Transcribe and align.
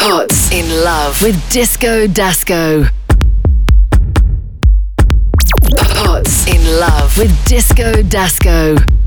POTZ 0.00 0.52
in 0.52 0.82
love 0.82 1.20
with 1.20 1.36
Disco 1.50 2.06
Dasco. 2.06 2.88
POTZ 5.76 6.54
in 6.54 6.80
love 6.80 7.18
with 7.18 7.44
Disco 7.44 7.92
Dasco. 8.04 8.99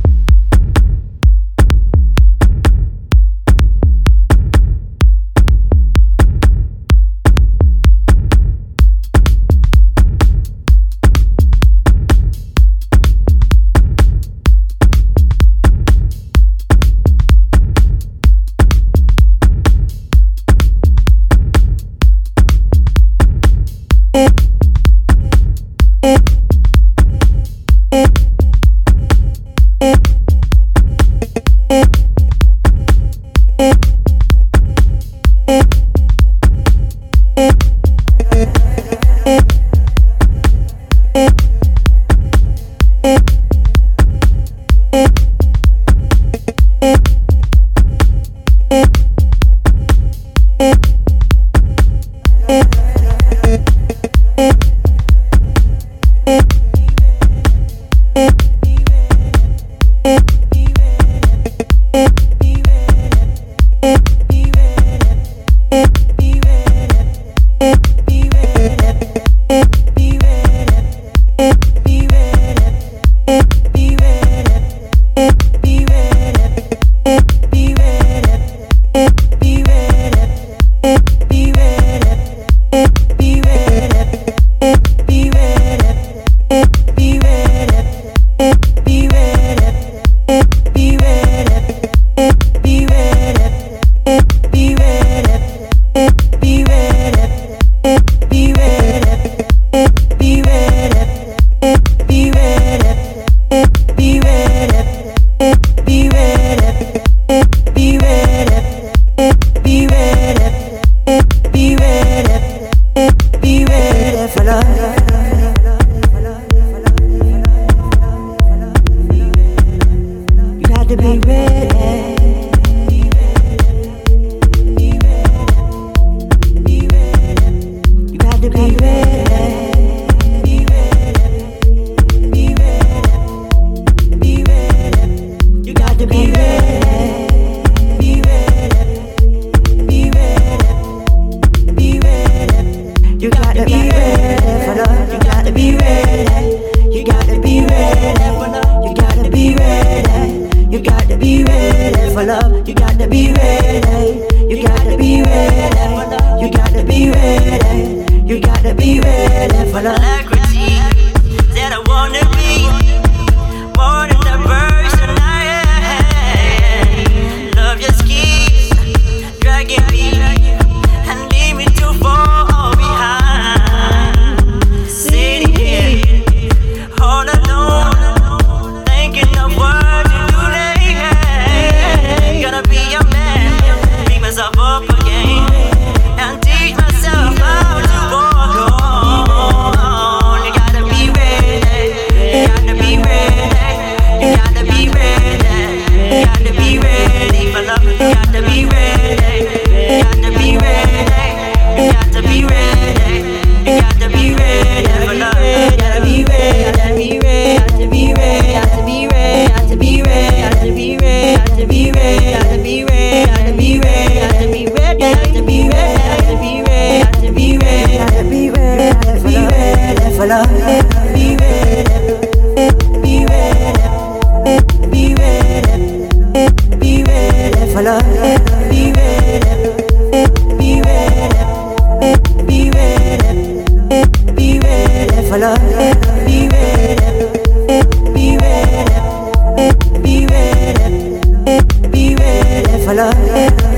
Love 242.94 243.73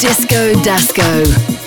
Disco 0.00 0.58
Dasco. 0.62 1.59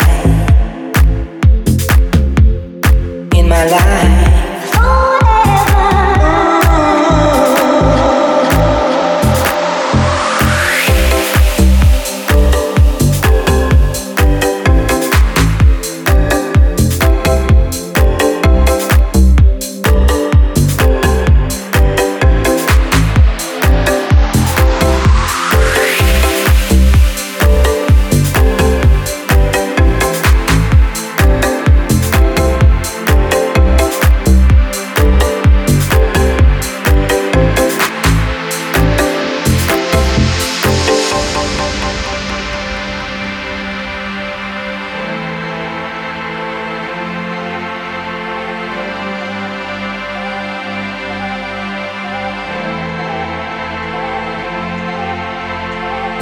Right 0.00 0.33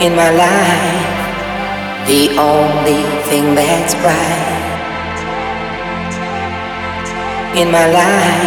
in 0.02 0.16
my 0.16 0.30
life, 0.30 2.08
the 2.08 2.36
only 2.36 3.02
thing 3.28 3.54
that's 3.54 3.94
bright 3.94 4.42
in 7.54 7.70
my 7.70 7.86
life. 7.86 8.41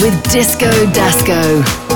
With 0.00 0.22
Disco 0.30 0.70
Dasco. 0.92 1.87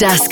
Dusk. 0.00 0.29